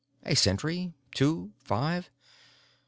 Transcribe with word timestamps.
A 0.23 0.35
century? 0.35 0.93
Two? 1.13 1.51
Five? 1.59 2.09